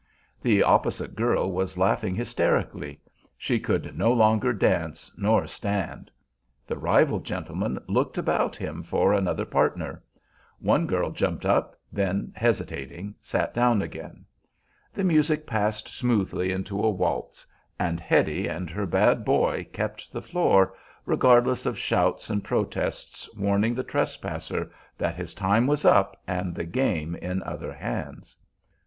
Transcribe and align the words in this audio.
The 0.41 0.63
opposite 0.63 1.13
girl 1.15 1.51
was 1.51 1.77
laughing 1.77 2.15
hysterically; 2.15 2.99
she 3.37 3.59
could 3.59 3.95
no 3.95 4.11
longer 4.11 4.51
dance 4.51 5.11
nor 5.15 5.45
stand. 5.45 6.09
The 6.65 6.75
rival 6.75 7.19
gentleman 7.19 7.77
looked 7.87 8.17
about 8.17 8.55
him 8.55 8.81
for 8.81 9.13
another 9.13 9.45
partner. 9.45 10.01
One 10.57 10.87
girl 10.87 11.11
jumped 11.11 11.45
up, 11.45 11.75
then, 11.93 12.33
hesitating, 12.35 13.13
sat 13.21 13.53
down 13.53 13.83
again. 13.83 14.25
The 14.91 15.03
music 15.03 15.45
passed 15.45 15.87
smoothly 15.87 16.51
into 16.51 16.79
a 16.81 16.89
waltz, 16.89 17.45
and 17.77 17.99
Hetty 17.99 18.47
and 18.47 18.71
her 18.71 18.87
bad 18.87 19.23
boy 19.23 19.67
kept 19.71 20.11
the 20.11 20.19
floor, 20.23 20.73
regardless 21.05 21.67
of 21.67 21.77
shouts 21.77 22.27
and 22.31 22.43
protests 22.43 23.29
warning 23.37 23.75
the 23.75 23.83
trespasser 23.83 24.71
that 24.97 25.13
his 25.13 25.35
time 25.35 25.67
was 25.67 25.85
up 25.85 26.19
and 26.27 26.55
the 26.55 26.65
game 26.65 27.15
in 27.17 27.43
other 27.43 27.71
hands. 27.73 28.35